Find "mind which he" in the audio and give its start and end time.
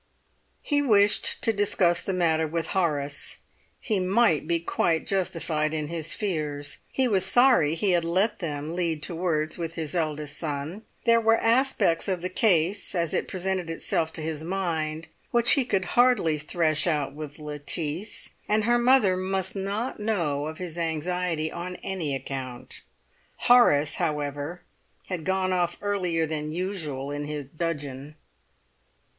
14.43-15.63